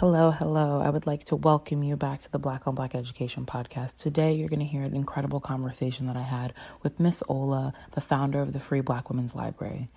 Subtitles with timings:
[0.00, 0.80] Hello, hello.
[0.80, 3.96] I would like to welcome you back to the Black on Black Education podcast.
[3.96, 8.00] Today, you're going to hear an incredible conversation that I had with Miss Ola, the
[8.00, 9.90] founder of the Free Black Women's Library.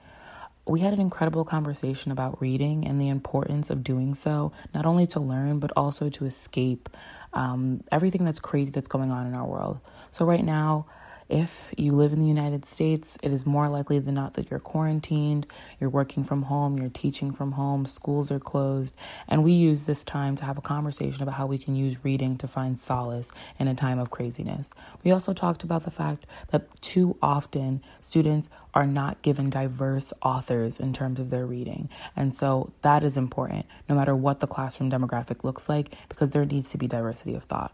[0.67, 5.07] We had an incredible conversation about reading and the importance of doing so, not only
[5.07, 6.89] to learn, but also to escape
[7.31, 9.79] um, everything that's crazy that's going on in our world.
[10.11, 10.85] So, right now,
[11.33, 14.59] if you live in the United States, it is more likely than not that you're
[14.59, 15.47] quarantined,
[15.79, 18.93] you're working from home, you're teaching from home, schools are closed,
[19.27, 22.37] and we use this time to have a conversation about how we can use reading
[22.37, 24.69] to find solace in a time of craziness.
[25.03, 30.79] We also talked about the fact that too often students are not given diverse authors
[30.79, 31.89] in terms of their reading.
[32.15, 36.45] And so that is important no matter what the classroom demographic looks like because there
[36.45, 37.73] needs to be diversity of thought.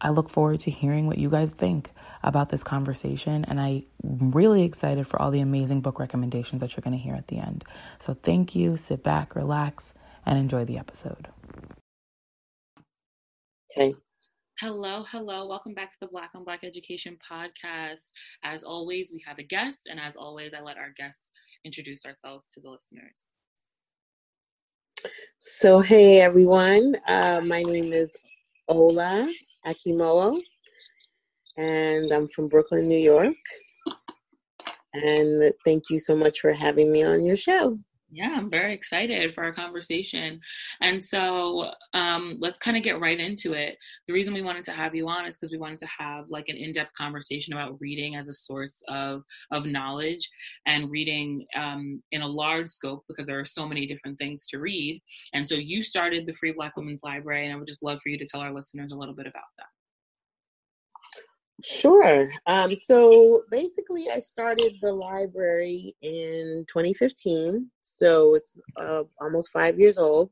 [0.00, 1.90] I look forward to hearing what you guys think
[2.22, 3.84] about this conversation, and I'm
[4.30, 7.36] really excited for all the amazing book recommendations that you're going to hear at the
[7.36, 7.64] end.
[7.98, 9.92] So, thank you, sit back, relax,
[10.24, 11.28] and enjoy the episode.
[13.72, 13.94] Okay.
[14.58, 15.46] Hello, hello.
[15.46, 18.10] Welcome back to the Black on Black Education podcast.
[18.42, 21.28] As always, we have a guest, and as always, I let our guests
[21.64, 23.18] introduce ourselves to the listeners.
[25.38, 28.14] So, hey everyone, uh, my name is
[28.68, 29.28] Ola
[29.66, 30.40] Akinmowo,
[31.56, 33.34] and I'm from Brooklyn, New York.
[34.94, 37.78] And thank you so much for having me on your show.
[38.12, 40.40] Yeah, I'm very excited for our conversation.
[40.80, 43.76] And so um, let's kind of get right into it.
[44.08, 46.48] The reason we wanted to have you on is because we wanted to have like
[46.48, 49.22] an in-depth conversation about reading as a source of
[49.52, 50.28] of knowledge
[50.66, 54.58] and reading um, in a large scope because there are so many different things to
[54.58, 55.00] read.
[55.32, 58.08] And so you started the Free Black Women's Library, and I would just love for
[58.08, 59.66] you to tell our listeners a little bit about that.
[61.62, 62.28] Sure.
[62.46, 67.70] Um, so basically, I started the library in 2015.
[67.82, 70.30] So it's uh, almost five years old.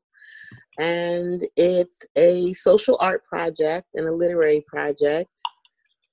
[0.79, 5.31] And it's a social art project and a literary project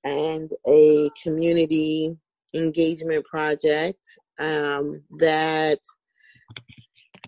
[0.04, 2.16] and a community
[2.54, 4.00] engagement project
[4.38, 5.78] um, that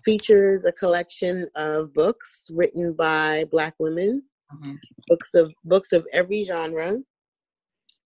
[0.03, 4.23] features a collection of books written by Black women,
[4.53, 4.75] mm-hmm.
[5.07, 6.97] books of books of every genre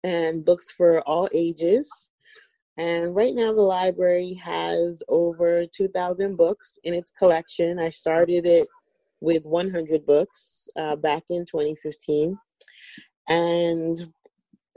[0.03, 2.09] and books for all ages.
[2.78, 7.80] And right now, the library has over 2,000 books in its collection.
[7.80, 8.68] I started it
[9.22, 12.38] with 100 books uh, back in 2015.
[13.30, 14.13] And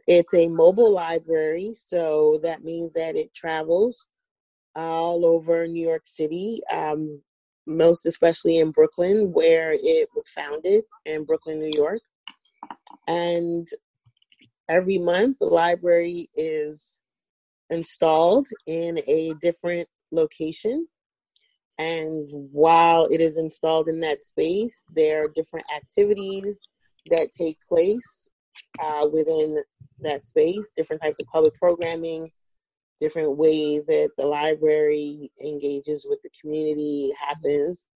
[0.07, 4.07] it's a mobile library, so that means that it travels
[4.77, 7.21] all over New York City, um,
[7.67, 12.03] most especially in Brooklyn, where it was founded in Brooklyn, New York.
[13.09, 13.67] And
[14.69, 16.99] every month the library is
[17.71, 20.87] installed in a different location.
[21.79, 26.69] And while it is installed in that space there are different activities
[27.11, 28.29] that take place
[28.81, 29.59] uh, within
[30.01, 32.31] that space different types of public programming
[33.01, 37.89] different ways that the library engages with the community happens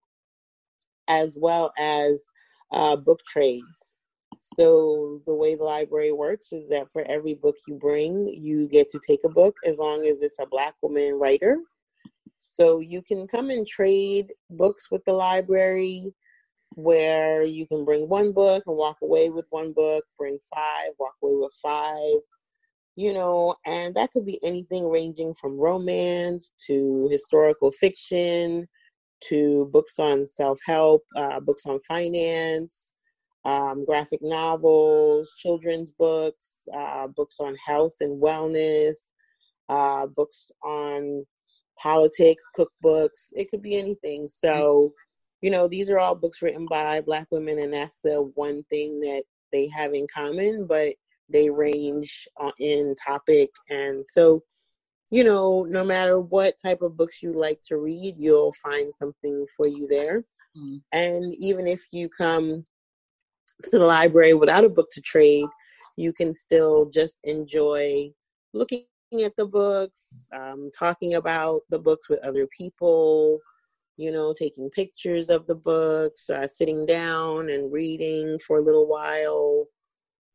[1.08, 2.24] as well as
[2.72, 3.98] uh, book trades
[4.40, 8.90] so the way the library works is that for every book you bring, you get
[8.92, 11.58] to take a book as long as it's a black woman writer.
[12.40, 16.14] So you can come and trade books with the library
[16.76, 21.16] where you can bring one book and walk away with one book, bring five, walk
[21.22, 22.20] away with five,
[22.96, 28.66] you know, and that could be anything ranging from romance to historical fiction
[29.22, 32.94] to books on self help, uh, books on finance,
[33.46, 38.96] um, graphic novels, children's books, uh, books on health and wellness,
[39.70, 41.26] uh, books on
[41.78, 43.28] politics, cookbooks.
[43.34, 44.28] It could be anything.
[44.28, 44.94] So,
[45.42, 49.00] you know, these are all books written by Black women, and that's the one thing
[49.02, 50.94] that they have in common, but
[51.30, 53.50] they range uh, in topic.
[53.70, 54.44] And so,
[55.12, 59.46] you know, no matter what type of books you like to read, you'll find something
[59.56, 60.26] for you there.
[60.58, 60.78] Mm-hmm.
[60.92, 62.64] And even if you come
[63.64, 65.48] to the library without a book to trade,
[65.98, 68.10] you can still just enjoy
[68.54, 68.86] looking
[69.24, 73.40] at the books, um, talking about the books with other people,
[73.98, 78.88] you know, taking pictures of the books, uh, sitting down and reading for a little
[78.88, 79.68] while,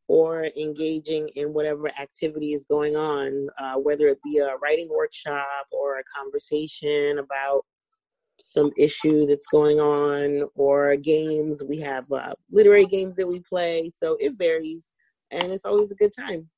[0.07, 5.65] or engaging in whatever activity is going on, uh, whether it be a writing workshop
[5.71, 7.65] or a conversation about
[8.39, 11.63] some issue that's going on or games.
[11.67, 13.91] We have uh, literary games that we play.
[13.93, 14.87] So it varies
[15.31, 16.49] and it's always a good time.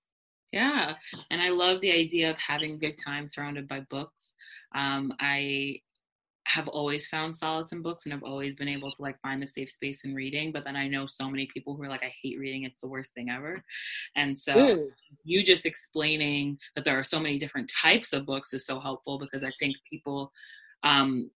[0.51, 0.93] Yeah.
[1.29, 4.33] And I love the idea of having a good time surrounded by books.
[4.75, 5.81] Um, I
[6.47, 9.47] have always found solace in books and I've always been able to like find a
[9.47, 10.53] safe space in reading.
[10.53, 12.87] But then I know so many people who are like, I hate reading, it's the
[12.87, 13.61] worst thing ever.
[14.15, 14.87] And so mm.
[15.25, 19.19] you just explaining that there are so many different types of books is so helpful
[19.19, 20.31] because I think people
[20.83, 21.29] um,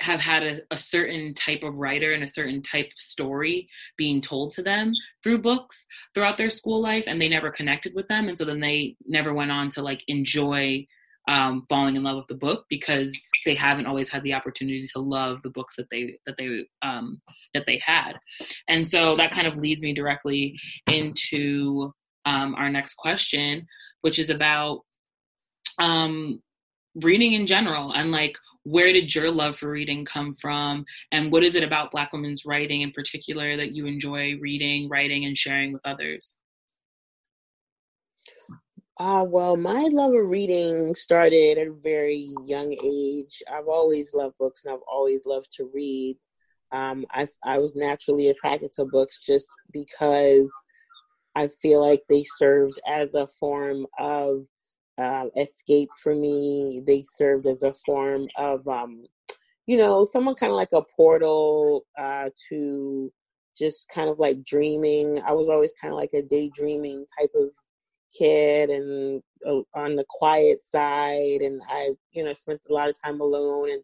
[0.00, 4.20] have had a, a, certain type of writer and a certain type of story being
[4.20, 4.92] told to them
[5.22, 8.28] through books throughout their school life and they never connected with them.
[8.28, 10.86] And so then they never went on to like enjoy
[11.28, 13.12] um, falling in love with the book because
[13.44, 17.20] they haven't always had the opportunity to love the books that they that they um,
[17.52, 18.14] that they had,
[18.66, 21.92] and so that kind of leads me directly into
[22.24, 23.66] um, our next question,
[24.00, 24.80] which is about
[25.78, 26.40] um,
[26.94, 28.36] reading in general and like
[28.68, 32.44] where did your love for reading come from and what is it about black women's
[32.44, 36.36] writing in particular that you enjoy reading writing and sharing with others
[39.00, 43.42] uh, well, my love of reading started at a very young age.
[43.48, 46.18] I've always loved books and I've always loved to read.
[46.72, 50.52] Um, I, I was naturally attracted to books just because
[51.36, 54.46] I feel like they served as a form of
[54.98, 56.82] uh, escape for me.
[56.86, 59.04] They served as a form of, um,
[59.66, 63.12] you know, someone kind of like a portal uh, to
[63.56, 65.20] just kind of like dreaming.
[65.26, 67.50] I was always kind of like a daydreaming type of
[68.16, 72.94] kid and uh, on the quiet side and i you know spent a lot of
[73.00, 73.82] time alone and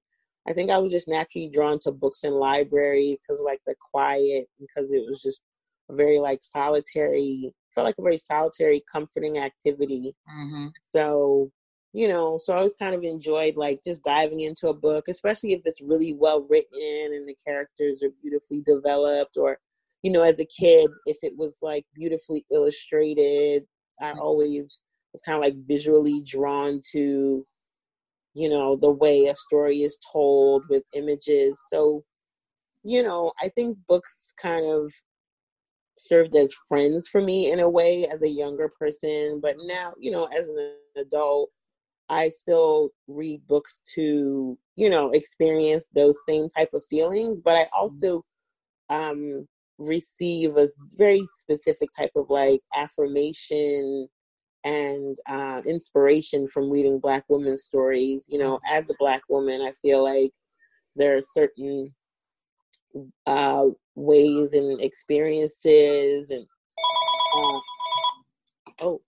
[0.48, 4.48] i think i was just naturally drawn to books and library because like the quiet
[4.58, 5.42] because it was just
[5.90, 10.66] very like solitary felt like a very solitary comforting activity mm-hmm.
[10.94, 11.50] so
[11.92, 15.52] you know so i always kind of enjoyed like just diving into a book especially
[15.52, 19.58] if it's really well written and the characters are beautifully developed or
[20.02, 23.64] you know as a kid if it was like beautifully illustrated
[24.00, 24.78] I always
[25.12, 27.46] was kind of like visually drawn to,
[28.34, 31.58] you know, the way a story is told with images.
[31.70, 32.02] So,
[32.82, 34.92] you know, I think books kind of
[35.98, 39.40] served as friends for me in a way as a younger person.
[39.42, 41.50] But now, you know, as an adult,
[42.08, 47.40] I still read books to, you know, experience those same type of feelings.
[47.40, 47.80] But I mm-hmm.
[47.80, 48.24] also
[48.90, 49.46] um
[49.78, 54.08] receive a very specific type of like affirmation
[54.64, 59.72] and uh, inspiration from reading black women's stories you know as a black woman i
[59.82, 60.30] feel like
[60.96, 61.90] there are certain
[63.26, 66.46] uh, ways and experiences and
[67.36, 67.60] uh,
[68.82, 69.00] oh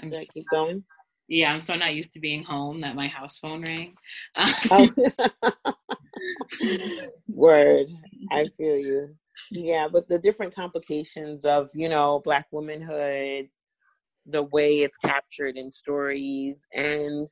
[0.00, 0.84] I'm so, keep going
[1.28, 3.94] yeah i'm so not used to being home that my house phone rang
[4.70, 4.88] oh.
[7.28, 7.86] Word.
[8.30, 9.14] I feel you.
[9.50, 13.48] Yeah, but the different complications of, you know, black womanhood,
[14.26, 17.28] the way it's captured in stories and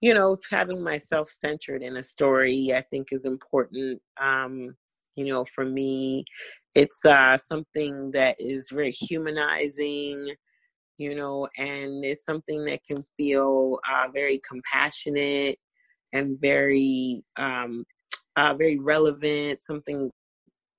[0.00, 4.00] you know, having myself centered in a story I think is important.
[4.20, 4.76] Um,
[5.16, 6.24] you know, for me,
[6.74, 10.28] it's uh something that is very humanizing,
[10.98, 15.58] you know, and it's something that can feel uh very compassionate
[16.12, 17.84] and very um,
[18.36, 19.62] uh, very relevant.
[19.62, 20.10] Something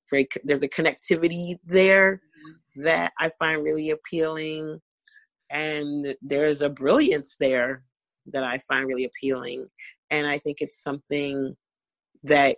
[0.10, 2.84] very there's a connectivity there mm-hmm.
[2.84, 4.80] that I find really appealing,
[5.50, 7.84] and there's a brilliance there
[8.32, 9.68] that I find really appealing.
[10.10, 11.56] And I think it's something
[12.24, 12.58] that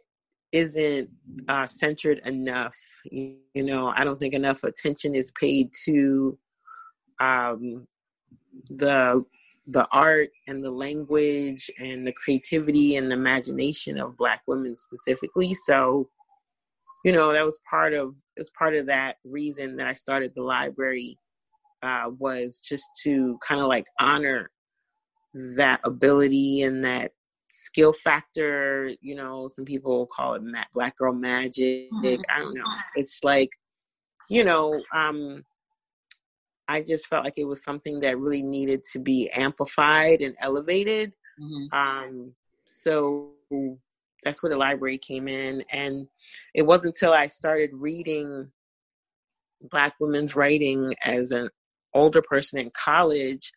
[0.52, 1.10] isn't
[1.48, 2.76] uh, centered enough.
[3.06, 6.38] You, know, I don't think enough attention is paid to
[7.20, 7.88] um,
[8.70, 9.22] the
[9.68, 15.54] the art and the language and the creativity and the imagination of black women specifically
[15.54, 16.10] so
[17.06, 20.42] you know that was part of it's part of that reason that i started the
[20.42, 21.18] library
[21.84, 24.50] uh, was just to kind of like honor
[25.58, 27.12] that ability and that
[27.48, 32.22] skill factor you know some people call it ma- black girl magic mm-hmm.
[32.30, 32.64] i don't know
[32.96, 33.50] it's like
[34.30, 35.44] you know um
[36.70, 41.12] I just felt like it was something that really needed to be amplified and elevated.
[41.42, 41.76] Mm-hmm.
[41.76, 42.34] Um,
[42.66, 43.32] so
[44.24, 45.64] that's where the library came in.
[45.72, 46.08] And
[46.54, 48.52] it wasn't until I started reading
[49.72, 51.50] Black women's writing as an
[51.96, 53.52] older person in college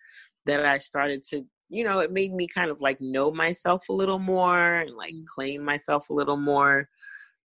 [0.47, 3.93] that I started to, you know, it made me kind of like know myself a
[3.93, 5.25] little more and like mm.
[5.27, 6.89] claim myself a little more,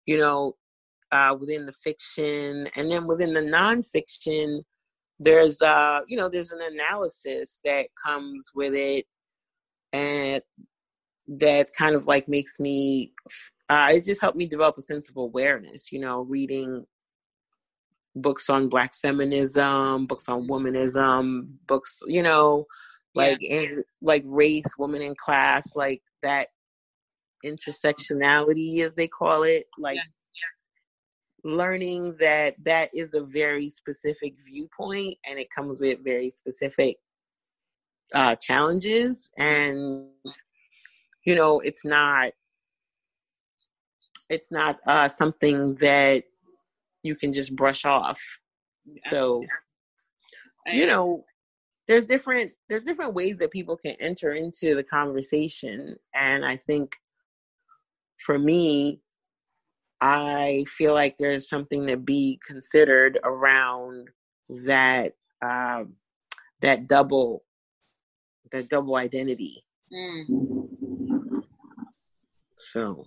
[0.05, 0.55] you know,
[1.11, 2.67] uh, within the fiction.
[2.77, 4.61] And then within the nonfiction,
[5.21, 9.05] there's uh you know there's an analysis that comes with it
[9.93, 10.41] and
[11.27, 13.13] that kind of like makes me
[13.69, 16.85] uh, it just helped me develop a sense of awareness you know reading
[18.15, 22.65] books on black feminism books on womanism books you know
[23.15, 23.61] like yeah.
[23.61, 26.47] in, like race, woman in class, like that
[27.45, 31.51] intersectionality as they call it, like yeah.
[31.51, 36.97] learning that that is a very specific viewpoint and it comes with very specific
[38.13, 40.05] uh, challenges and
[41.25, 42.31] you know it's not
[44.31, 46.23] it's not uh, something that
[47.03, 48.19] you can just brush off.
[49.09, 49.43] So
[50.67, 51.23] you know
[51.91, 56.95] there's different there's different ways that people can enter into the conversation and i think
[58.17, 59.01] for me
[60.01, 64.09] I feel like there's something to be considered around
[64.49, 65.93] that um,
[66.61, 67.43] that double
[68.51, 69.63] that double identity.
[69.93, 71.43] Mm.
[72.57, 73.05] So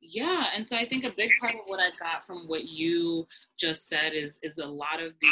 [0.00, 3.26] yeah, and so I think a big part of what I got from what you
[3.58, 5.28] just said is is a lot of the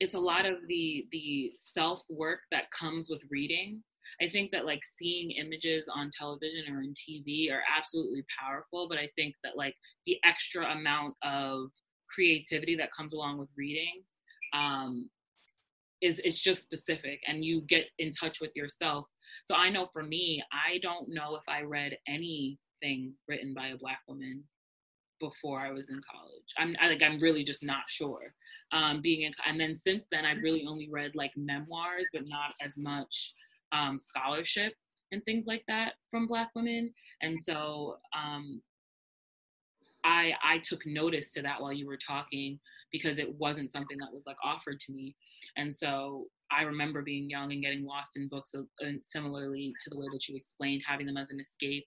[0.00, 3.82] it's a lot of the the self work that comes with reading
[4.20, 8.98] I think that like seeing images on television or in TV are absolutely powerful, but
[8.98, 9.74] I think that like
[10.06, 11.68] the extra amount of
[12.12, 14.02] creativity that comes along with reading
[14.54, 15.08] um,
[16.00, 19.06] is it's just specific, and you get in touch with yourself.
[19.46, 23.76] So I know for me, I don't know if I read anything written by a
[23.76, 24.44] black woman
[25.20, 26.54] before I was in college.
[26.58, 28.34] I'm I, like I'm really just not sure.
[28.72, 32.52] Um, being in, and then since then I've really only read like memoirs, but not
[32.62, 33.32] as much
[33.72, 34.74] um, scholarship
[35.12, 36.92] and things like that from Black women.
[37.22, 38.60] And so um,
[40.04, 42.58] I I took notice to that while you were talking
[42.92, 45.14] because it wasn't something that was like offered to me.
[45.56, 48.62] And so I remember being young and getting lost in books, uh,
[49.02, 51.84] similarly to the way that you explained, having them as an escape.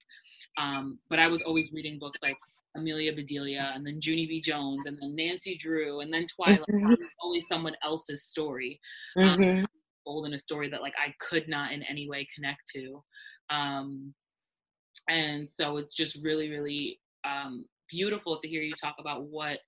[0.57, 2.35] Um, but I was always reading books like
[2.75, 4.41] Amelia Bedelia and then Junie B.
[4.41, 6.61] Jones and then Nancy Drew and then Twilight.
[6.71, 6.93] Mm-hmm.
[7.19, 8.79] Always someone else's story.
[9.17, 9.59] Um, mm-hmm.
[9.59, 9.65] Um,
[10.05, 13.03] told in a story that like I could not in any way connect to.
[13.49, 14.13] Um,
[15.09, 19.59] and so it's just really, really um, beautiful to hear you talk about what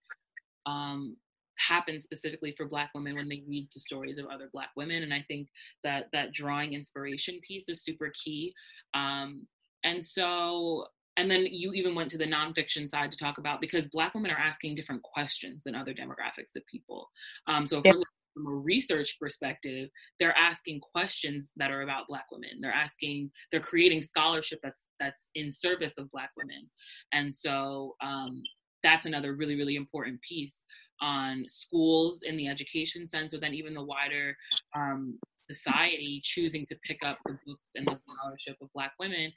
[0.65, 1.17] um,
[1.57, 5.03] happens specifically for Black women when they read the stories of other Black women.
[5.03, 5.47] And I think
[5.83, 8.53] that that drawing inspiration piece is super key.
[8.93, 9.47] Um,
[9.83, 10.85] and so
[11.17, 14.31] and then you even went to the nonfiction side to talk about because black women
[14.31, 17.09] are asking different questions than other demographics of people
[17.47, 17.93] um, so if yeah.
[17.93, 18.03] we're
[18.33, 19.89] from a research perspective,
[20.19, 22.59] they're asking questions that are about Black women.
[22.59, 26.69] They're asking, they're creating scholarship that's that's in service of Black women,
[27.11, 28.41] and so um,
[28.83, 30.65] that's another really really important piece
[31.01, 34.35] on schools in the education sense, but then even the wider
[34.75, 35.19] um,
[35.53, 39.31] society choosing to pick up the books and the scholarship of Black women,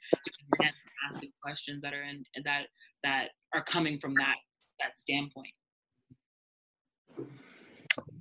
[0.59, 0.73] again,
[1.11, 2.67] asking questions that are in that
[3.03, 4.35] that are coming from that
[4.79, 5.53] that standpoint.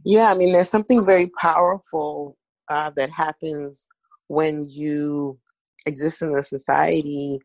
[0.05, 2.37] Yeah, I mean, there's something very powerful
[2.69, 3.89] uh, that happens
[4.29, 5.39] when you
[5.87, 7.39] exist in a society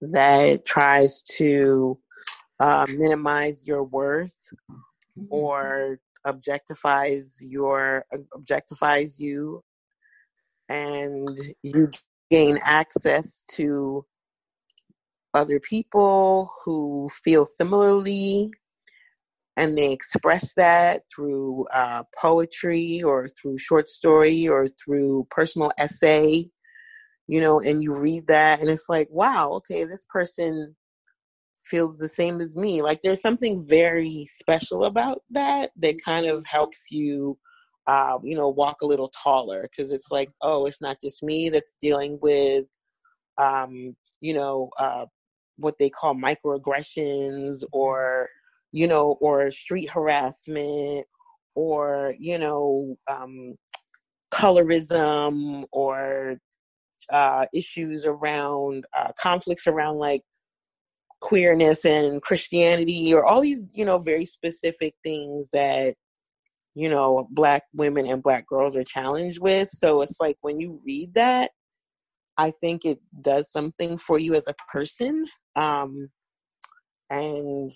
[0.00, 1.98] that tries to
[2.60, 4.36] uh, minimize your worth
[4.70, 5.24] mm-hmm.
[5.30, 8.04] or objectifies your
[8.36, 9.62] objectifies you
[10.68, 11.90] and you
[12.30, 14.04] gain access to
[15.34, 18.50] other people who feel similarly
[19.56, 26.48] and they express that through uh, poetry or through short story or through personal essay
[27.26, 30.74] you know and you read that and it's like wow okay this person
[31.68, 36.44] feels the same as me like there's something very special about that that kind of
[36.46, 37.38] helps you
[37.86, 41.48] uh, you know walk a little taller because it's like oh it's not just me
[41.48, 42.64] that's dealing with
[43.38, 45.06] um, you know uh,
[45.56, 48.28] what they call microaggressions or
[48.72, 51.06] you know, or street harassment
[51.54, 53.54] or, you know, um,
[54.30, 56.38] colorism or
[57.10, 60.22] uh, issues around uh, conflicts around like
[61.20, 65.94] queerness and Christianity or all these, you know, very specific things that,
[66.74, 69.68] you know, black women and black girls are challenged with.
[69.70, 71.50] So it's like when you read that,
[72.36, 75.24] I think it does something for you as a person.
[75.56, 76.08] Um,
[77.10, 77.70] and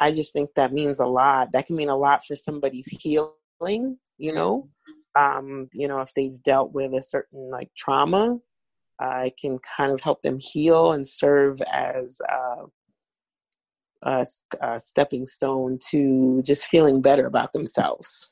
[0.00, 1.52] I just think that means a lot.
[1.52, 4.68] That can mean a lot for somebody's healing, you know.
[5.14, 8.38] Um, you know, if they've dealt with a certain like trauma,
[9.00, 12.66] it can kind of help them heal and serve as uh,
[14.02, 14.26] a,
[14.60, 18.30] a stepping stone to just feeling better about themselves.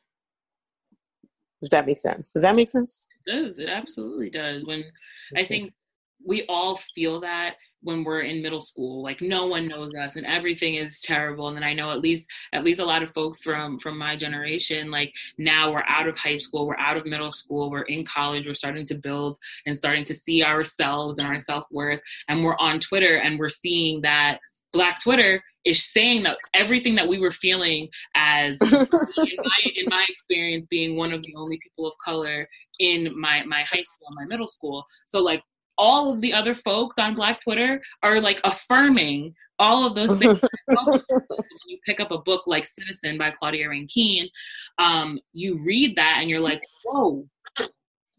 [1.61, 2.33] Does that make sense?
[2.33, 3.05] Does that make sense?
[3.27, 3.59] It does.
[3.59, 4.65] It absolutely does.
[4.65, 4.85] When
[5.37, 5.73] I think
[6.25, 10.27] we all feel that when we're in middle school like no one knows us and
[10.27, 11.49] everything is terrible.
[11.49, 14.17] And then i know at least at least a lot of folks from from my
[14.17, 18.05] generation like now we're out of high school we're out of middle school we're in
[18.05, 22.01] college we're starting to build and starting to see ourselves and our self-worth.
[22.29, 24.39] And we're on twitter and we're seeing that
[24.73, 27.81] black twitter is saying that everything that we were feeling
[28.15, 32.45] as in, my, in my experience being one of the only people of color
[32.79, 34.85] in my my high school and my middle school.
[35.07, 35.43] So like
[35.79, 40.41] all of the other folks on Black Twitter are like affirming all of those things.
[40.67, 41.01] when
[41.67, 44.29] you pick up a book like Citizen by Claudia Rankine,
[44.79, 47.27] um, you read that and you're like, whoa.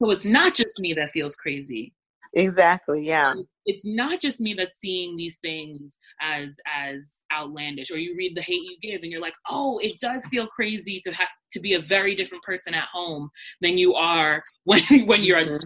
[0.01, 1.93] So it's not just me that feels crazy.
[2.33, 3.05] Exactly.
[3.05, 3.33] Yeah.
[3.65, 7.91] It's not just me that's seeing these things as as outlandish.
[7.91, 11.01] Or you read The Hate You Give and you're like, oh, it does feel crazy
[11.03, 13.29] to have to be a very different person at home
[13.61, 15.65] than you are when when you're mm-hmm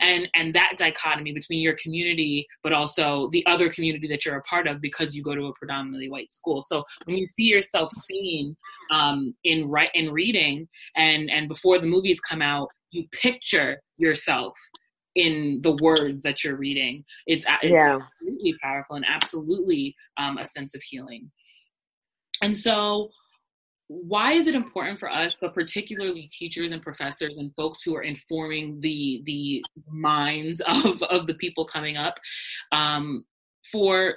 [0.00, 4.42] and and that dichotomy between your community but also the other community that you're a
[4.42, 6.62] part of because you go to a predominantly white school.
[6.62, 8.56] So when you see yourself seen
[8.90, 14.54] um, in right in reading and and before the movies come out you picture yourself
[15.14, 17.04] in the words that you're reading.
[17.26, 17.98] It's, it's yeah.
[17.98, 21.30] absolutely powerful and absolutely um, a sense of healing.
[22.42, 23.10] And so
[23.92, 28.02] why is it important for us but particularly teachers and professors and folks who are
[28.02, 32.18] informing the the minds of of the people coming up
[32.72, 33.24] um,
[33.70, 34.16] for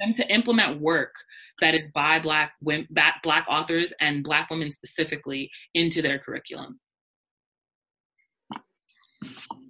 [0.00, 1.12] them to implement work
[1.60, 2.86] that is by black women,
[3.22, 6.78] black authors and black women specifically into their curriculum?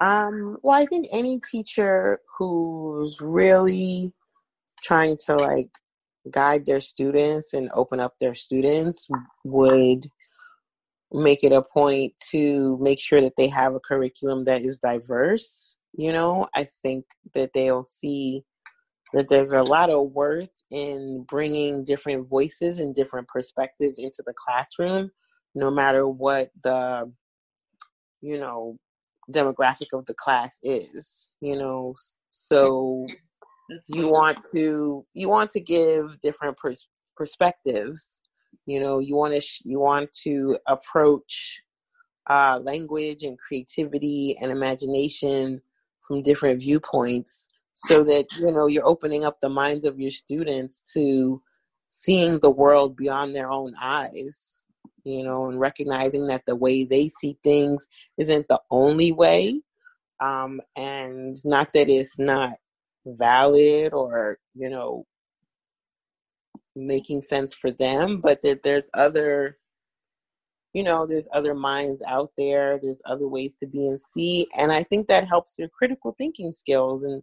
[0.00, 4.12] Um, well i think any teacher who's really
[4.82, 5.70] trying to like
[6.30, 9.08] guide their students and open up their students
[9.44, 10.06] would
[11.12, 15.76] make it a point to make sure that they have a curriculum that is diverse
[15.98, 16.48] you know?
[16.54, 17.04] I think
[17.34, 18.44] that they'll see
[19.12, 24.34] that there's a lot of worth in bringing different voices and different perspectives into the
[24.34, 25.10] classroom
[25.54, 27.10] no matter what the
[28.20, 28.78] you know
[29.32, 31.94] demographic of the class is you know?
[32.30, 33.06] So
[33.86, 38.20] you want to you want to give different pers- perspectives
[38.66, 41.62] you know you want to sh- you want to approach
[42.28, 45.60] uh, language and creativity and imagination
[46.02, 50.82] from different viewpoints so that you know you're opening up the minds of your students
[50.92, 51.40] to
[51.88, 54.64] seeing the world beyond their own eyes
[55.04, 57.86] you know and recognizing that the way they see things
[58.18, 59.60] isn't the only way
[60.20, 62.54] um, and not that it's not
[63.16, 65.04] valid or you know
[66.76, 69.58] making sense for them but that there's other
[70.74, 74.70] you know there's other minds out there there's other ways to be and see and
[74.70, 77.22] i think that helps your critical thinking skills and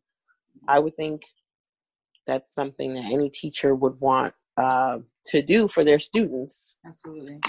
[0.67, 1.21] i would think
[2.25, 6.79] that's something that any teacher would want uh, to do for their students.
[6.85, 7.39] Absolutely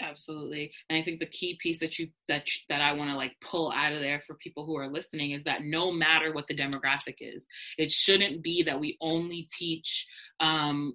[0.00, 3.32] absolutely and i think the key piece that you that that i want to like
[3.42, 6.56] pull out of there for people who are listening is that no matter what the
[6.56, 7.42] demographic is
[7.78, 10.06] it shouldn't be that we only teach
[10.40, 10.94] um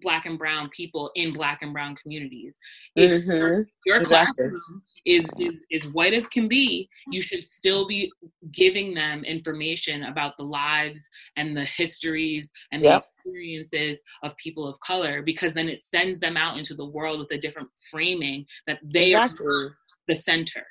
[0.00, 2.56] black and brown people in black and brown communities.
[2.96, 3.62] If mm-hmm.
[3.86, 4.60] your classroom
[5.04, 8.10] is, is is white as can be, you should still be
[8.52, 13.06] giving them information about the lives and the histories and yep.
[13.30, 17.30] Experiences of people of color because then it sends them out into the world with
[17.32, 19.46] a different framing that they exactly.
[19.46, 19.76] are
[20.08, 20.64] the center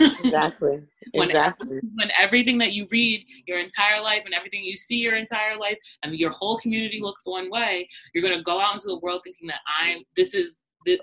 [0.00, 0.80] exactly.
[1.12, 1.78] when, exactly.
[1.94, 5.78] When everything that you read your entire life and everything you see your entire life
[6.02, 9.22] and your whole community looks one way, you're going to go out into the world
[9.24, 10.58] thinking that I'm, this is,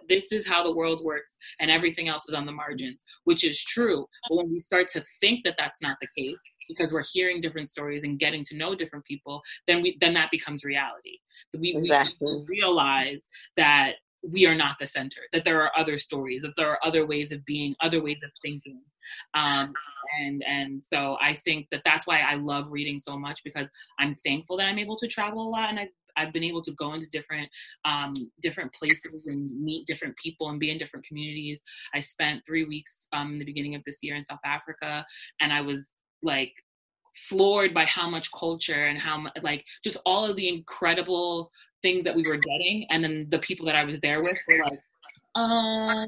[0.10, 3.63] this is how the world works and everything else is on the margins, which is
[3.63, 4.06] true.
[4.28, 7.69] But when we start to think that that's not the case, because we're hearing different
[7.69, 11.19] stories and getting to know different people, then we then that becomes reality.
[11.58, 12.15] We, exactly.
[12.21, 13.27] we realize
[13.58, 17.06] that we are not the center that there are other stories that there are other
[17.06, 18.82] ways of being other ways of thinking
[19.36, 19.71] um,
[20.19, 23.67] and and so i think that that's why i love reading so much because
[23.99, 26.71] i'm thankful that i'm able to travel a lot and i I've been able to
[26.71, 27.47] go into different
[27.86, 31.62] um, different places and meet different people and be in different communities.
[31.93, 35.06] I spent three weeks um, in the beginning of this year in South Africa,
[35.39, 35.91] and I was
[36.23, 36.53] like
[37.30, 41.51] floored by how much culture and how much like just all of the incredible
[41.82, 44.63] things that we were getting and then the people that i was there with were
[44.69, 44.80] like
[45.36, 46.08] um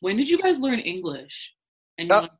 [0.00, 1.54] when did you guys learn english?
[1.98, 2.20] And oh.
[2.20, 2.30] like,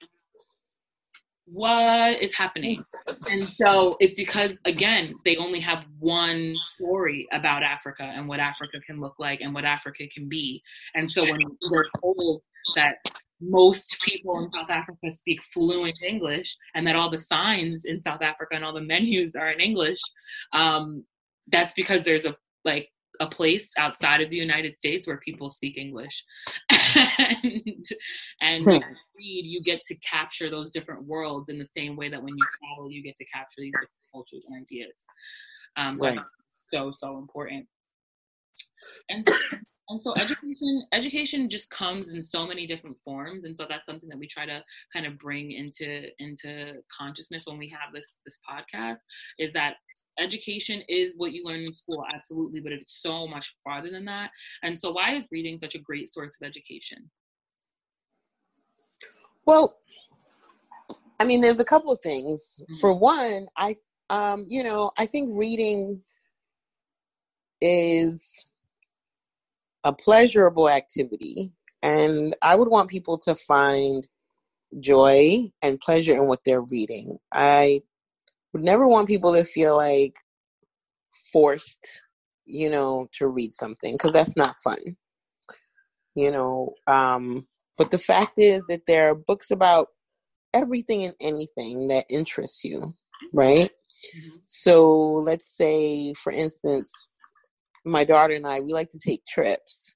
[1.47, 2.85] what is happening?
[3.31, 8.79] And so it's because again they only have one story about africa and what africa
[8.87, 10.63] can look like and what africa can be.
[10.95, 12.43] And so when they're told
[12.77, 12.99] that
[13.41, 18.23] most people in South Africa speak fluent English and that all the signs in South
[18.23, 20.01] Africa and all the menus are in English,
[20.53, 21.05] um,
[21.49, 22.89] that's because there's a like
[23.21, 26.25] a place outside of the United States where people speak English.
[26.71, 27.85] and
[28.41, 32.09] and when you read, you get to capture those different worlds in the same way
[32.09, 34.95] that when you travel, you get to capture these different cultures and ideas.
[35.77, 36.19] Um, so right.
[36.73, 37.67] so so important.
[39.09, 39.29] And
[39.91, 43.45] and so education education just comes in so many different forms.
[43.45, 47.59] And so that's something that we try to kind of bring into into consciousness when
[47.59, 48.99] we have this this podcast
[49.39, 49.77] is that
[50.19, 54.31] education is what you learn in school absolutely but it's so much farther than that.
[54.63, 57.11] And so why is reading such a great source of education?
[59.47, 59.77] Well
[61.21, 62.61] i mean there's a couple of things.
[62.63, 62.81] Mm-hmm.
[62.81, 63.75] for one i
[64.11, 66.03] um you know i think reading
[67.61, 68.47] is
[69.89, 71.51] a pleasurable activity
[71.83, 74.07] and i would want people to find
[74.81, 77.81] joy and pleasure in what they're reading i
[78.53, 80.15] would never want people to feel like
[81.33, 82.03] forced,
[82.45, 84.79] you know, to read something because that's not fun.
[86.15, 87.47] You know, um,
[87.77, 89.89] but the fact is that there are books about
[90.53, 92.97] everything and anything that interests you,
[93.33, 93.71] right?
[94.17, 94.37] Mm-hmm.
[94.47, 96.91] So let's say, for instance,
[97.89, 99.95] my daughter and I, we like to take trips.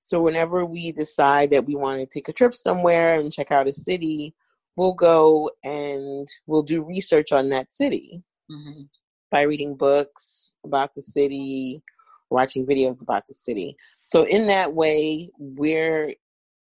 [0.00, 3.68] So whenever we decide that we want to take a trip somewhere and check out
[3.68, 4.34] a city,
[4.76, 8.82] we'll go and we'll do research on that city mm-hmm.
[9.30, 11.82] by reading books about the city,
[12.30, 13.76] watching videos about the city.
[14.02, 16.12] So, in that way, we're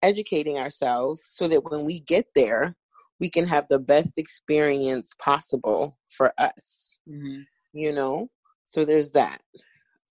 [0.01, 2.75] educating ourselves so that when we get there,
[3.19, 6.99] we can have the best experience possible for us.
[7.09, 7.41] Mm-hmm.
[7.73, 8.29] You know?
[8.65, 9.39] So, there's that.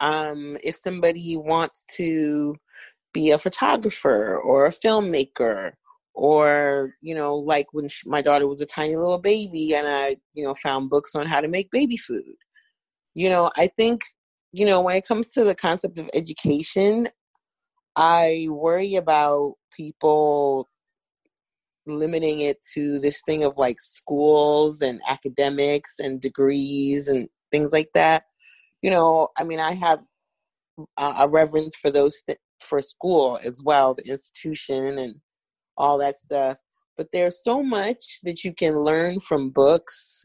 [0.03, 2.57] Um, if somebody wants to
[3.15, 5.73] be a photographer or a filmmaker
[6.15, 10.17] or you know like when she, my daughter was a tiny little baby and i
[10.35, 12.35] you know found books on how to make baby food.
[13.15, 14.03] You know i think
[14.53, 17.07] you know when it comes to the concept of education
[17.97, 20.69] i worry about people
[21.87, 27.88] limiting it to this thing of like schools and academics and degrees and things like
[27.95, 28.25] that
[28.83, 30.01] you know i mean i have
[30.99, 35.14] a, reverence for those th- for school as well the institution and
[35.77, 36.59] all that stuff.
[36.97, 40.25] But there's so much that you can learn from books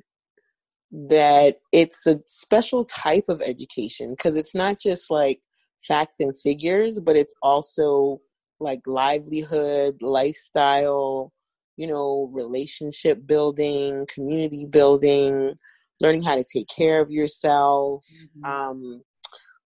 [0.92, 5.40] that it's a special type of education because it's not just like
[5.86, 8.20] facts and figures, but it's also
[8.60, 11.32] like livelihood, lifestyle,
[11.78, 15.56] you know, relationship building, community building,
[16.02, 18.04] learning how to take care of yourself,
[18.38, 18.46] mm-hmm.
[18.46, 19.02] um,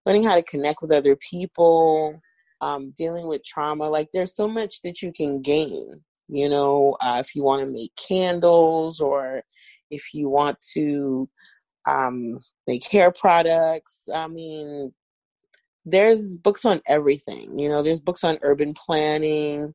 [0.05, 2.19] learning how to connect with other people,
[2.61, 3.89] um, dealing with trauma.
[3.89, 6.01] Like there's so much that you can gain.
[6.27, 9.43] You know, uh, if you want to make candles or
[9.89, 11.27] if you want to
[11.87, 14.03] um, make hair products.
[14.13, 14.93] I mean,
[15.85, 17.57] there's books on everything.
[17.57, 19.73] You know, there's books on urban planning,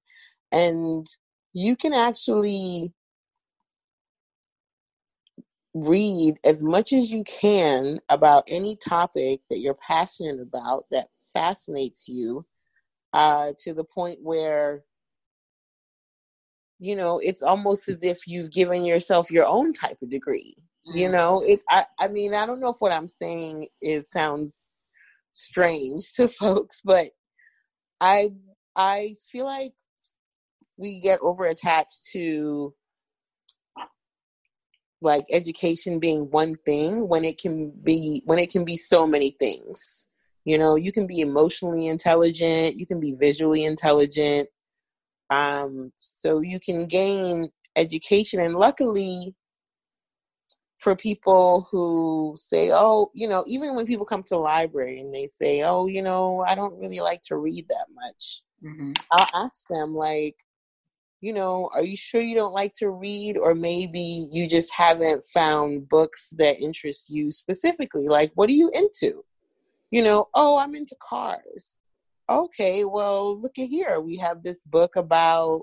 [0.53, 1.07] and
[1.53, 2.93] you can actually
[5.85, 12.09] read as much as you can about any topic that you're passionate about that fascinates
[12.09, 12.47] you
[13.13, 14.85] uh, to the point where
[16.79, 20.55] you know it's almost as if you've given yourself your own type of degree
[20.89, 20.99] mm-hmm.
[20.99, 24.65] you know it I, I mean i don't know if what i'm saying it sounds
[25.33, 27.11] strange to folks but
[28.01, 28.31] i
[28.77, 29.73] i feel like
[30.77, 32.75] we get over attached to
[35.03, 39.31] like education being one thing when it can be when it can be so many
[39.39, 40.07] things
[40.47, 44.49] you know, you can be emotionally intelligent, you can be visually intelligent.
[45.29, 48.41] Um, so you can gain education.
[48.41, 49.35] And luckily,
[50.79, 55.13] for people who say, oh, you know, even when people come to the library and
[55.13, 58.93] they say, oh, you know, I don't really like to read that much, mm-hmm.
[59.11, 60.37] I'll ask them, like,
[61.27, 63.37] you know, are you sure you don't like to read?
[63.37, 68.07] Or maybe you just haven't found books that interest you specifically.
[68.09, 69.25] Like, what are you into?
[69.91, 71.79] you know, oh, I'm into cars.
[72.29, 74.01] Okay, well, look at here.
[74.01, 75.63] We have this book about,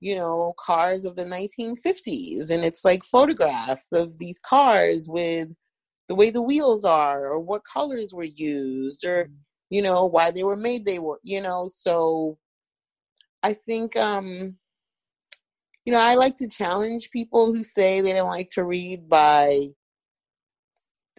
[0.00, 5.48] you know, cars of the 1950s, and it's like photographs of these cars with
[6.08, 9.30] the way the wheels are, or what colors were used, or,
[9.70, 12.36] you know, why they were made, they were, you know, so
[13.42, 14.56] I think, um,
[15.84, 19.68] you know, I like to challenge people who say they don't like to read by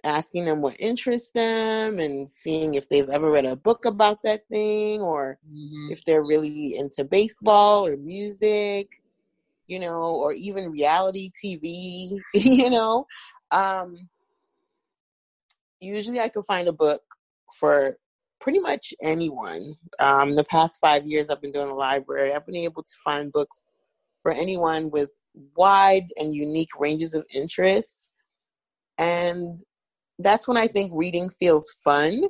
[0.06, 4.41] asking them what interests them and seeing if they've ever read a book about that
[4.49, 5.91] thing or mm-hmm.
[5.91, 8.89] if they're really into baseball or music,
[9.67, 13.06] you know, or even reality TV, you know.
[13.52, 14.10] Um,
[15.80, 17.02] usually I can find a book
[17.60, 17.97] for
[18.39, 19.76] pretty much anyone.
[19.99, 23.32] Um, the past five years I've been doing the library, I've been able to find
[23.32, 23.63] books
[24.24, 25.10] for anyone with
[25.56, 28.08] wide and unique ranges of interests.
[28.98, 29.60] And
[30.20, 32.24] that's when I think reading feels fun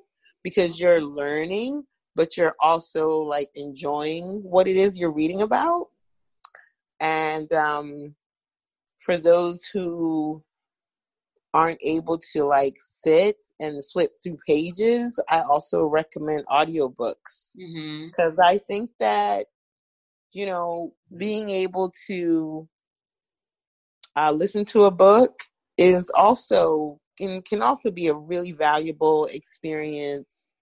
[0.44, 1.84] because you're learning,
[2.16, 5.88] but you're also like enjoying what it is you're reading about.
[7.00, 8.16] And um,
[9.00, 10.44] for those who
[11.54, 18.46] aren't able to like sit and flip through pages, I also recommend audiobooks because mm-hmm.
[18.46, 19.48] I think that
[20.34, 22.68] you know being able to
[24.16, 25.42] uh, listen to a book
[25.78, 30.54] is also can can also be a really valuable experience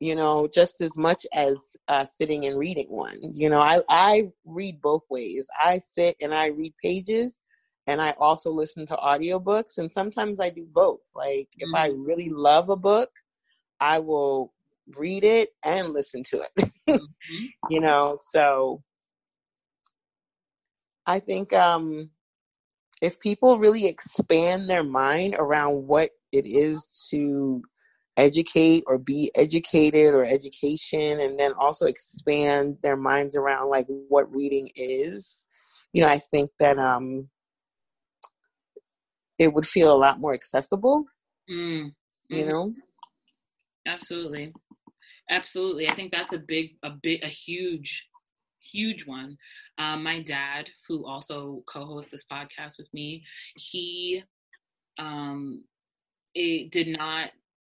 [0.00, 1.56] you know just as much as
[1.88, 5.48] uh, sitting and reading one you know i i read both ways.
[5.62, 7.40] I sit and i read pages
[7.86, 11.00] and i also listen to audiobooks and sometimes i do both.
[11.14, 12.02] Like if i mm-hmm.
[12.02, 13.10] really love a book
[13.80, 14.52] i will
[14.96, 17.46] read it and listen to it mm-hmm.
[17.70, 18.82] you know so
[21.06, 22.10] i think um
[23.00, 27.62] if people really expand their mind around what it is to
[28.16, 34.30] educate or be educated or education and then also expand their minds around like what
[34.34, 35.46] reading is
[35.92, 37.28] you know i think that um
[39.38, 41.04] it would feel a lot more accessible
[41.48, 41.84] mm.
[41.84, 42.36] mm-hmm.
[42.36, 42.72] you know
[43.86, 44.52] absolutely
[45.30, 48.08] absolutely i think that's a big a big a huge
[48.60, 49.36] huge one.
[49.78, 53.24] Um, my dad, who also co-hosts this podcast with me,
[53.56, 54.22] he
[54.98, 55.64] um,
[56.34, 57.30] it did not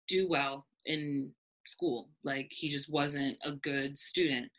[0.08, 1.30] do well in
[1.66, 2.08] school.
[2.24, 4.50] Like he just wasn't a good student.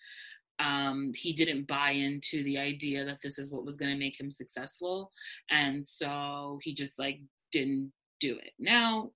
[0.60, 4.20] Um, he didn't buy into the idea that this is what was going to make
[4.20, 5.12] him successful,
[5.50, 7.20] and so he just like
[7.52, 8.52] didn't do it.
[8.60, 9.12] Now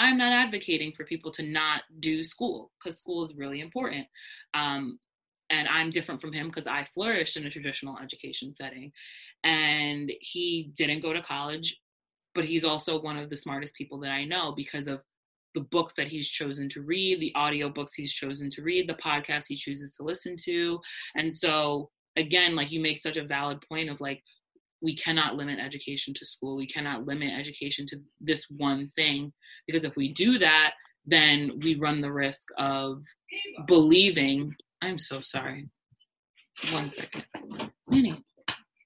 [0.00, 4.06] I'm not advocating for people to not do school because school is really important.
[4.54, 4.98] Um,
[5.50, 8.92] and I'm different from him because I flourished in a traditional education setting.
[9.44, 11.78] And he didn't go to college,
[12.34, 15.00] but he's also one of the smartest people that I know because of
[15.54, 18.94] the books that he's chosen to read, the audio books he's chosen to read, the
[18.94, 20.78] podcasts he chooses to listen to.
[21.16, 24.22] And so, again, like you make such a valid point of like,
[24.82, 26.56] we cannot limit education to school.
[26.56, 29.32] We cannot limit education to this one thing
[29.66, 30.72] because if we do that,
[31.06, 33.02] then we run the risk of
[33.66, 35.68] believing I'm so sorry.
[36.70, 37.24] One second.
[37.88, 38.22] Minnie,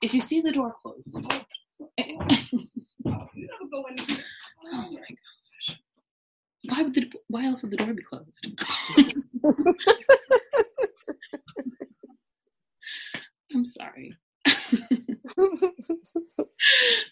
[0.02, 1.08] if you see the door closed.
[1.16, 1.38] oh
[3.04, 5.78] my gosh.
[6.66, 8.46] Why would the why else would the door be closed?
[13.54, 14.16] I'm sorry.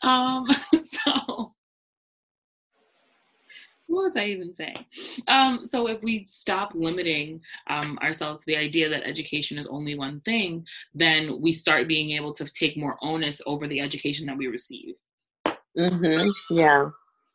[0.03, 0.47] Um
[0.85, 1.53] so
[3.93, 4.85] what was I even saying?
[5.29, 9.97] Um, so if we stop limiting um, ourselves to the idea that education is only
[9.97, 14.37] one thing, then we start being able to take more onus over the education that
[14.37, 14.95] we receive.
[15.79, 16.31] Mm-hmm.
[16.51, 16.89] Yeah.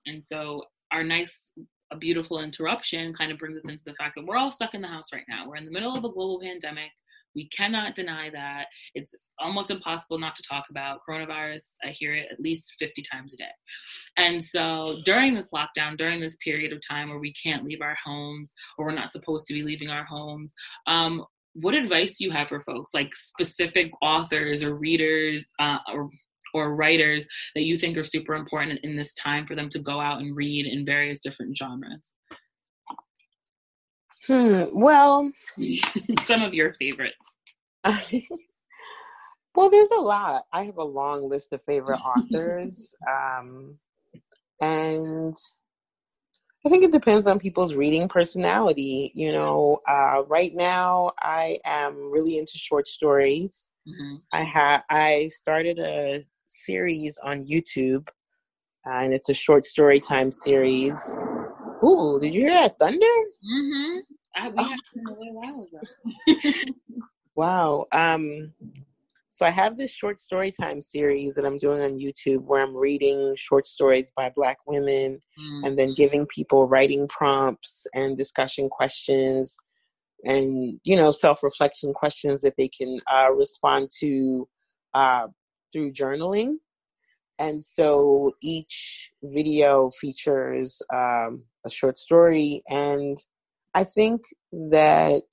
[0.07, 1.53] And so our nice,
[1.91, 4.81] a beautiful interruption kind of brings us into the fact that we're all stuck in
[4.81, 5.47] the house right now.
[5.47, 6.91] We're in the middle of a global pandemic.
[7.37, 8.65] We cannot deny that.
[8.95, 11.75] It's almost impossible not to talk about coronavirus.
[11.85, 13.45] I hear it at least 50 times a day.
[14.17, 17.95] And so during this lockdown, during this period of time where we can't leave our
[18.03, 20.51] homes or we're not supposed to be leaving our homes,
[20.87, 21.23] um,
[21.53, 26.09] what advice do you have for folks, like specific authors or readers uh, or
[26.53, 29.99] or writers that you think are super important in this time for them to go
[29.99, 32.15] out and read in various different genres?
[34.27, 34.63] Hmm.
[34.73, 35.31] Well,
[36.25, 37.15] some of your favorites.
[39.55, 40.43] well, there's a lot.
[40.51, 43.77] I have a long list of favorite authors, um,
[44.61, 45.33] and
[46.65, 49.13] I think it depends on people's reading personality.
[49.15, 53.69] You know, uh, right now I am really into short stories.
[53.87, 54.15] Mm-hmm.
[54.33, 58.09] I have I started a series on YouTube,
[58.85, 61.01] uh, and it's a short story time series.
[61.85, 62.99] Ooh, did you hear that thunder?
[62.99, 63.99] Mm-hmm.
[64.37, 65.13] I, we oh.
[65.13, 66.71] a while ago.
[67.35, 67.85] wow.
[67.91, 68.53] Um,
[69.29, 72.75] so I have this short story time series that I'm doing on YouTube where I'm
[72.75, 75.67] reading short stories by Black women mm.
[75.67, 79.55] and then giving people writing prompts and discussion questions
[80.25, 84.47] and you know self-reflection questions that they can uh, respond to
[84.95, 85.27] uh,
[85.71, 86.55] through journaling
[87.39, 93.17] and so each video features um, a short story and
[93.77, 95.23] i think that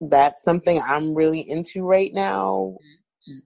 [0.00, 2.76] that's something i'm really into right now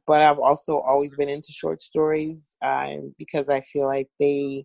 [0.07, 4.65] but i've also always been into short stories uh, because i feel like they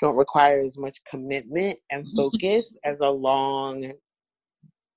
[0.00, 3.92] don't require as much commitment and focus as a long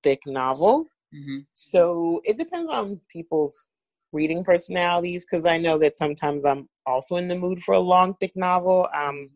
[0.02, 1.38] thick novel mm-hmm.
[1.52, 3.66] so it depends on people's
[4.14, 8.14] reading personalities because I know that sometimes I'm also in the mood for a long,
[8.20, 8.88] thick novel.
[8.94, 9.28] Um,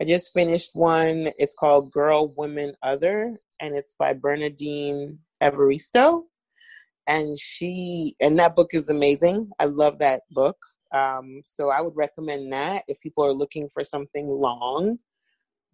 [0.00, 1.28] I just finished one.
[1.38, 6.22] It's called Girl, Woman, Other, and it's by Bernardine Evaristo.
[7.06, 9.50] And she and that book is amazing.
[9.58, 10.56] I love that book.
[10.92, 14.98] Um, so I would recommend that if people are looking for something long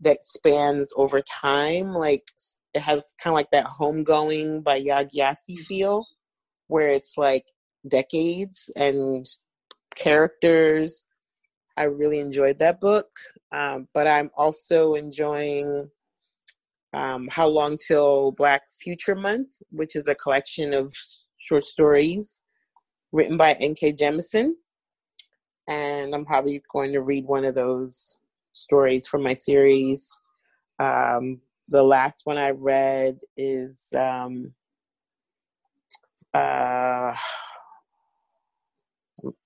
[0.01, 1.95] that spans over time.
[1.95, 2.25] Like
[2.75, 6.05] it has kind of like that homegoing by Yaa Gyasi feel,
[6.69, 7.45] where it's like
[7.87, 9.27] decades and
[9.95, 11.05] characters.
[11.77, 13.09] I really enjoyed that book,
[13.53, 15.89] um, but I'm also enjoying
[16.93, 20.93] um, How Long Till Black Future Month, which is a collection of
[21.39, 22.43] short stories
[23.13, 23.93] written by N.K.
[23.93, 24.53] Jemisin.
[25.69, 28.17] And I'm probably going to read one of those
[28.53, 30.11] stories from my series.
[30.79, 34.53] Um, the last one I read is um,
[36.33, 37.15] uh,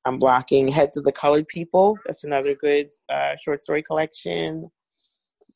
[0.04, 1.98] I'm blocking Heads of the Colored People.
[2.06, 4.70] That's another good uh, short story collection.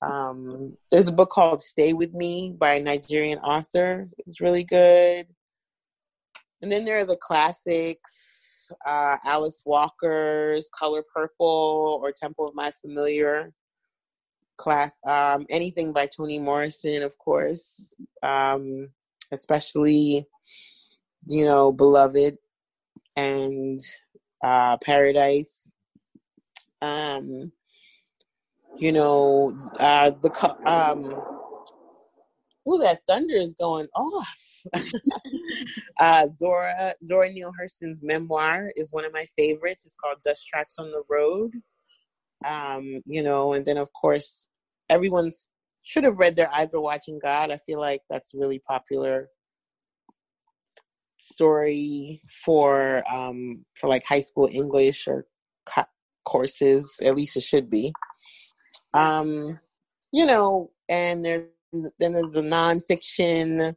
[0.02, 4.08] Um, there's a book called Stay With Me by a Nigerian author.
[4.18, 5.26] It's really good.
[6.62, 12.70] And then there are the classics uh, Alice Walker's Color Purple or Temple of My
[12.80, 13.52] Familiar.
[14.56, 18.88] Class, um, anything by Toni Morrison, of course, um,
[19.32, 20.28] especially,
[21.26, 22.38] you know, Beloved
[23.16, 23.80] and
[24.44, 25.74] uh, Paradise.
[26.82, 27.50] Um,
[28.76, 31.14] you know, uh, the um,
[32.66, 34.62] oh, that thunder is going off.
[36.00, 39.86] uh, Zora Zora Neale Hurston's memoir is one of my favorites.
[39.86, 41.52] It's called Dust Tracks on the Road.
[42.44, 44.46] Um, you know, and then of course,
[44.90, 45.48] everyone's
[45.82, 47.50] should have read Their Eyes Were Watching God.
[47.50, 49.28] I feel like that's really popular
[51.24, 55.26] story for um for like high school English or
[55.66, 55.84] co-
[56.24, 56.98] courses.
[57.02, 57.92] At least it should be.
[58.92, 59.58] Um,
[60.12, 61.48] you know, and there's
[61.98, 63.74] then there's a nonfiction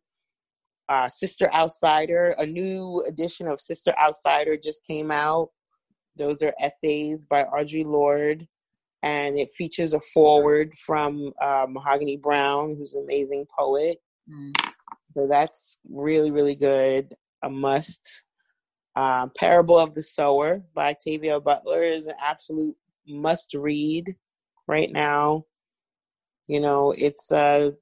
[0.89, 2.35] uh, Sister Outsider.
[2.37, 5.49] A new edition of Sister Outsider just came out.
[6.15, 8.47] Those are essays by Audre Lorde,
[9.03, 13.97] and it features a foreword from uh, Mahogany Browne, who's an amazing poet.
[14.29, 14.53] Mm.
[15.13, 18.23] So that's really, really good a must.
[18.95, 22.75] Uh, Parable of the Sower by Octavia Butler is an absolute
[23.07, 24.15] must read
[24.67, 25.43] right now.
[26.47, 27.73] You know, it's a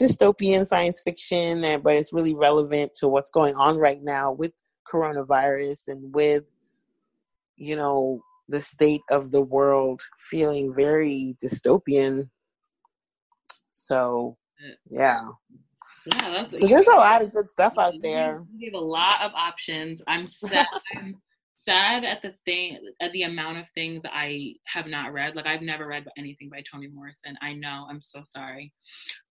[0.00, 4.52] dystopian science fiction, but it's really relevant to what's going on right now with
[4.92, 6.44] coronavirus and with,
[7.56, 12.28] you know, the state of the world feeling very dystopian.
[13.70, 14.36] So,
[14.90, 15.28] yeah.
[16.06, 18.44] Yeah, that's so there's a lot of good stuff out there.
[18.56, 20.02] You have a lot of options.
[20.06, 20.66] I'm sad.
[20.96, 21.16] I'm
[21.56, 25.34] sad at the thing at the amount of things I have not read.
[25.34, 27.36] Like I've never read anything by Toni Morrison.
[27.40, 27.86] I know.
[27.88, 28.72] I'm so sorry.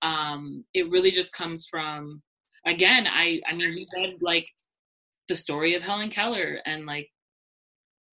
[0.02, 2.22] Um, it really just comes from
[2.66, 3.08] again.
[3.08, 4.48] I I mean, we read like
[5.30, 7.10] the story of Helen Keller and like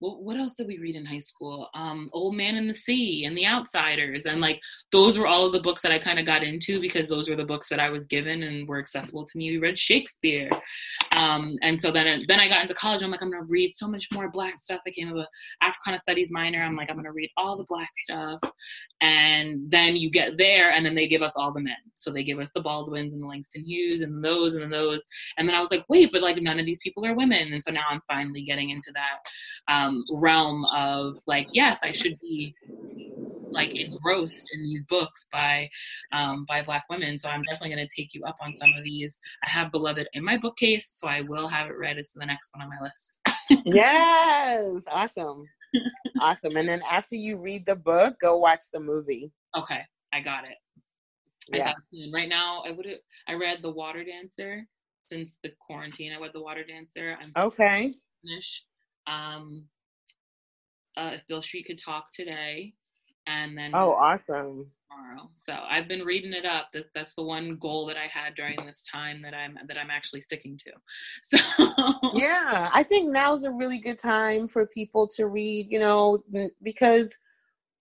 [0.01, 1.69] what else did we read in high school?
[1.75, 4.59] Um, Old Man and the Sea and The Outsiders, and like
[4.91, 7.35] those were all of the books that I kind of got into because those were
[7.35, 9.51] the books that I was given and were accessible to me.
[9.51, 10.49] We read Shakespeare,
[11.11, 13.03] um, and so then then I got into college.
[13.03, 14.81] I'm like, I'm gonna read so much more Black stuff.
[14.87, 15.27] I came a
[15.61, 16.63] Africana Studies minor.
[16.63, 18.39] I'm like, I'm gonna read all the Black stuff,
[19.01, 21.75] and then you get there, and then they give us all the men.
[21.93, 25.05] So they give us the Baldwins and the Langston Hughes and those and those,
[25.37, 27.61] and then I was like, wait, but like none of these people are women, and
[27.61, 29.71] so now I'm finally getting into that.
[29.71, 32.55] Um, um, realm of like, yes, I should be
[33.51, 35.69] like engrossed in these books by
[36.13, 37.17] um, by Black women.
[37.17, 39.19] So I'm definitely going to take you up on some of these.
[39.45, 41.97] I have Beloved in my bookcase, so I will have it read.
[41.97, 43.19] It's the next one on my list.
[43.65, 45.43] yes, awesome,
[46.19, 46.55] awesome.
[46.55, 49.31] And then after you read the book, go watch the movie.
[49.55, 49.81] Okay,
[50.13, 50.57] I got it.
[51.49, 51.73] Yeah.
[51.73, 52.87] Got right now, I would
[53.27, 54.65] I read The Water Dancer
[55.11, 56.13] since the quarantine.
[56.13, 57.17] I read The Water Dancer.
[57.21, 57.93] I'm okay.
[58.23, 58.63] Finish.
[59.07, 59.67] Um,
[60.97, 62.73] uh, if Beale Street could talk today.
[63.27, 65.29] and then oh, awesome tomorrow.
[65.37, 66.69] So I've been reading it up.
[66.73, 69.89] That, that's the one goal that I had during this time that I'm that I'm
[69.89, 70.71] actually sticking to.
[71.23, 75.67] So yeah, I think now's a really good time for people to read.
[75.69, 76.23] You know,
[76.63, 77.17] because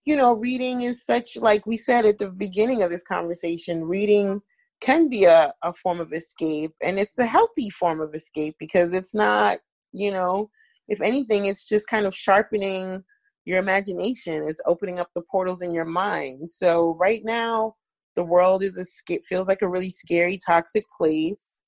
[0.05, 3.85] you know, reading is such like we said at the beginning of this conversation.
[3.85, 4.41] Reading
[4.81, 8.93] can be a, a form of escape, and it's a healthy form of escape because
[8.93, 9.59] it's not.
[9.93, 10.51] You know,
[10.91, 13.03] if anything, it's just kind of sharpening
[13.47, 14.45] your imagination.
[14.45, 16.51] It's opening up the portals in your mind.
[16.51, 17.75] So right now
[18.17, 21.63] the world is a feels like a really scary toxic place.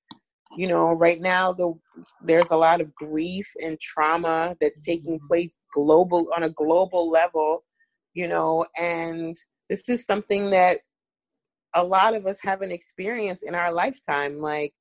[0.54, 1.72] You know right now the
[2.22, 5.26] there's a lot of grief and trauma that's taking mm-hmm.
[5.26, 7.64] place global on a global level
[8.12, 9.34] you know and
[9.70, 10.80] this is something that
[11.74, 14.40] a lot of us haven't experienced in our lifetime.
[14.40, 14.74] Like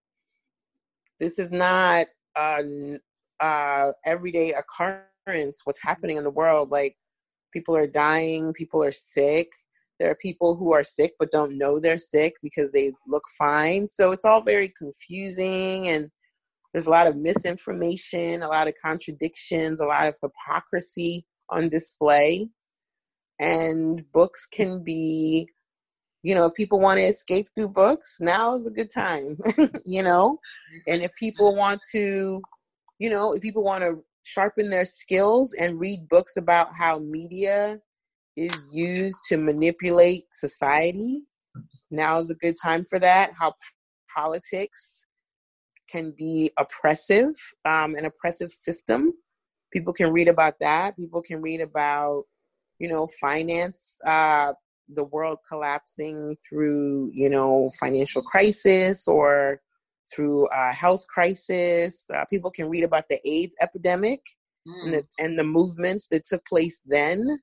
[1.19, 2.97] this is not a,
[3.41, 6.95] a everyday occurrence what's happening in the world like
[7.51, 9.49] people are dying people are sick.
[9.99, 13.87] There are people who are sick but don't know they're sick because they look fine.
[13.87, 16.09] So it's all very confusing and
[16.73, 22.49] there's a lot of misinformation a lot of contradictions a lot of hypocrisy on display.
[23.39, 25.47] And books can be
[26.23, 29.37] you know if people want to escape through books now is a good time
[29.85, 30.39] you know?
[30.87, 32.41] And if people want to
[33.01, 37.79] you know if people want to sharpen their skills and read books about how media
[38.37, 41.23] is used to manipulate society.
[41.89, 43.33] Now is a good time for that.
[43.37, 43.53] How
[44.15, 45.05] politics
[45.89, 47.33] can be oppressive,
[47.65, 49.13] um, an oppressive system.
[49.73, 50.95] People can read about that.
[50.95, 52.23] People can read about,
[52.79, 54.53] you know, finance, uh,
[54.93, 59.61] the world collapsing through, you know, financial crisis or
[60.13, 62.03] through uh, health crisis.
[62.13, 64.21] Uh, people can read about the AIDS epidemic
[64.67, 64.83] mm.
[64.83, 67.39] and, the, and the movements that took place then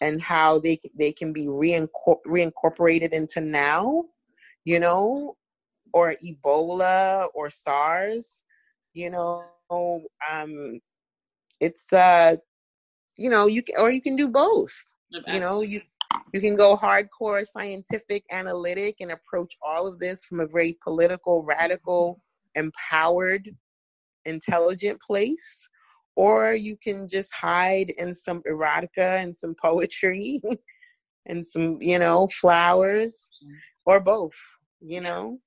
[0.00, 4.04] and how they they can be reincor- reincorporated into now,
[4.64, 5.36] you know,
[5.92, 8.42] or Ebola or SARS,
[8.94, 9.44] you know.
[9.70, 10.80] Um,
[11.60, 12.36] it's uh,
[13.16, 14.72] you know, you can or you can do both.
[15.26, 15.82] You know, you
[16.32, 21.42] you can go hardcore scientific analytic and approach all of this from a very political,
[21.42, 22.22] radical,
[22.54, 23.48] empowered,
[24.24, 25.68] intelligent place.
[26.16, 30.40] Or you can just hide in some erotica and some poetry
[31.26, 33.30] and some, you know, flowers
[33.86, 34.36] or both,
[34.80, 35.38] you know.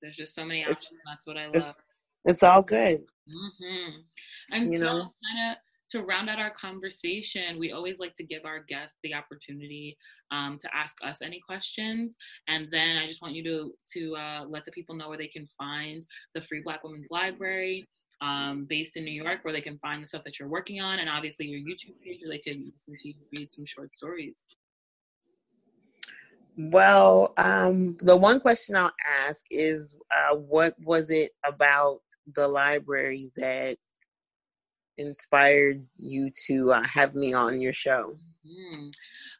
[0.00, 0.90] There's just so many options.
[0.92, 1.56] It's, That's what I love.
[1.56, 1.82] It's,
[2.24, 3.02] it's all good.
[3.28, 3.90] Mm-hmm.
[4.52, 4.92] And you so know?
[4.92, 5.56] kind of
[5.94, 9.96] to round out our conversation, we always like to give our guests the opportunity
[10.32, 12.16] um, to ask us any questions,
[12.48, 15.28] and then I just want you to to uh, let the people know where they
[15.28, 17.88] can find the Free Black Women's Library.
[18.20, 21.00] Um, based in New York, where they can find the stuff that you're working on,
[21.00, 24.36] and obviously your YouTube page, where they can listen to you read some short stories.
[26.56, 28.92] Well, um, the one question I'll
[29.28, 31.98] ask is, uh, what was it about
[32.34, 33.76] the library that
[34.98, 38.16] inspired you to uh, have me on your show?
[38.46, 38.88] Mm-hmm.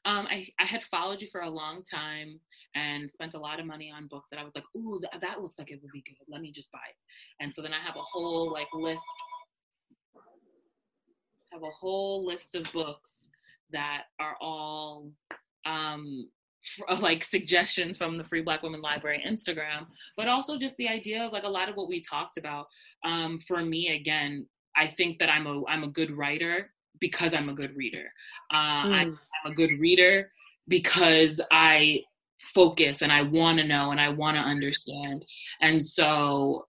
[0.06, 2.40] Um, I, I had followed you for a long time
[2.74, 5.40] and spent a lot of money on books that I was like, ooh, th- that
[5.40, 6.16] looks like it would be good.
[6.28, 7.42] Let me just buy it.
[7.42, 9.02] And so then I have a whole like list,
[11.52, 13.10] have a whole list of books
[13.70, 15.10] that are all
[15.64, 16.28] um,
[17.00, 19.86] like suggestions from the Free Black Women Library Instagram,
[20.16, 22.66] but also just the idea of like a lot of what we talked about.
[23.04, 24.46] Um, for me, again,
[24.76, 26.70] I think that I'm a I'm a good writer
[27.00, 28.12] because I'm a good reader.
[28.52, 28.92] Uh, mm.
[28.92, 30.30] I'm, I'm a good reader
[30.68, 32.02] because I
[32.54, 35.24] focus and I want to know and I want to understand.
[35.60, 36.66] And so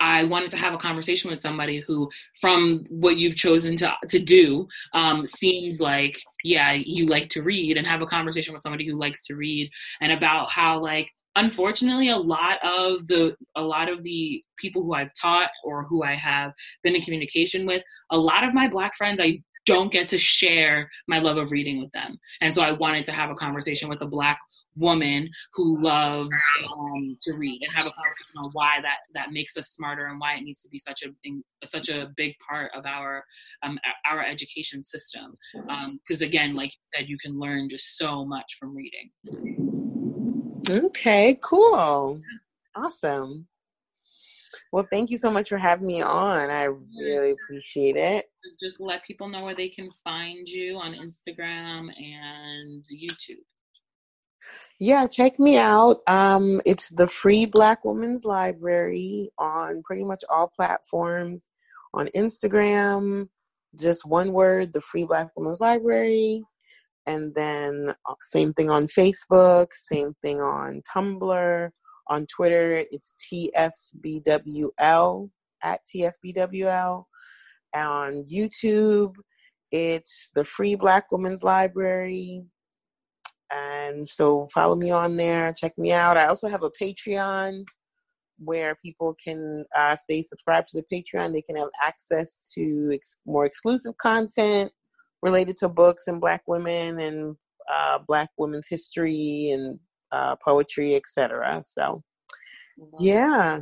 [0.00, 2.10] I wanted to have a conversation with somebody who,
[2.40, 7.76] from what you've chosen to to do, um, seems like yeah, you like to read,
[7.76, 12.10] and have a conversation with somebody who likes to read, and about how like unfortunately
[12.10, 16.14] a lot of the a lot of the people who i've taught or who i
[16.14, 20.18] have been in communication with a lot of my black friends i don't get to
[20.18, 22.18] share my love of reading with them.
[22.40, 24.38] And so i wanted to have a conversation with a black
[24.76, 26.36] woman who loves
[26.80, 30.18] um, to read and have a conversation on why that that makes us smarter and
[30.18, 33.24] why it needs to be such a such a big part of our
[33.62, 33.78] um,
[34.10, 35.34] our education system.
[35.52, 39.73] Because um, again like you said you can learn just so much from reading
[40.68, 42.20] Okay, cool.
[42.74, 43.46] Awesome.
[44.72, 46.50] Well, thank you so much for having me on.
[46.50, 48.26] I really appreciate it.
[48.60, 53.42] Just let people know where they can find you on Instagram and YouTube.
[54.80, 56.00] Yeah, check me out.
[56.06, 61.46] Um, it's the Free Black Women's Library on pretty much all platforms.
[61.94, 63.28] On Instagram,
[63.78, 66.42] just one word, the Free Black Women's Library.
[67.06, 71.70] And then uh, same thing on Facebook, same thing on Tumblr,
[72.08, 73.14] on Twitter, it's
[74.04, 75.30] TFBWL
[75.62, 77.04] at TFBWL.
[77.74, 79.14] On YouTube,
[79.72, 82.44] it's the Free Black Women's Library.
[83.52, 86.16] And so follow me on there, check me out.
[86.16, 87.64] I also have a Patreon
[88.38, 92.90] where people can, uh, if they subscribe to the Patreon, they can have access to
[92.92, 94.72] ex- more exclusive content
[95.24, 97.34] related to books and Black women and
[97.72, 99.80] uh, Black women's history and
[100.12, 101.62] uh, poetry, etc.
[101.66, 102.04] So,
[103.00, 103.60] yeah.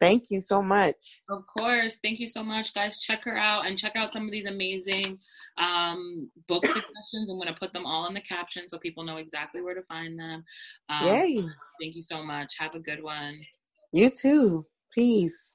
[0.00, 1.22] Thank you so much.
[1.30, 1.98] Of course.
[2.02, 2.98] Thank you so much, guys.
[2.98, 5.16] Check her out and check out some of these amazing
[5.58, 7.30] um, book suggestions.
[7.30, 9.82] I'm going to put them all in the caption so people know exactly where to
[9.82, 10.42] find them.
[10.88, 11.44] Um, Yay.
[11.80, 12.54] Thank you so much.
[12.58, 13.40] Have a good one.
[13.92, 14.66] You too.
[14.92, 15.54] Peace.